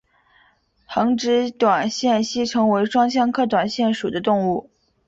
[0.87, 4.71] 横殖短腺吸虫为双腔科短腺属的动物。